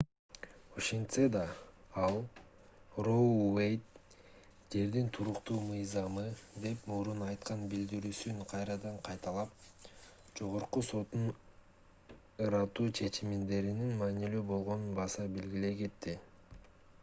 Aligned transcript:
ошентсе 0.79 1.23
да 1.33 1.41
ал 2.03 2.15
роу 3.07 3.27
уэйд 3.49 3.83
жердин 4.75 5.11
туруктуу 5.17 5.57
мыйзамы 5.65 6.23
деп 6.63 6.89
мурун 6.93 7.21
айткан 7.27 7.61
билдирүүсүн 7.75 8.41
кайрадан 8.55 8.97
кайталап 9.09 9.93
жогорку 10.41 10.83
соттун 10.89 11.29
ырааттуу 12.47 12.89
чечимдеринин 13.03 13.95
маанилүү 14.01 14.43
болгонун 14.55 14.91
баса 15.03 15.31
белгилей 15.39 15.81
кетти 15.85 16.19